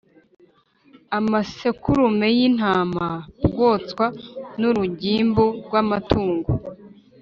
[1.17, 3.07] amasekurume y’intama
[3.47, 4.05] byoswa
[4.59, 6.49] n’urugimbu rw’amatungo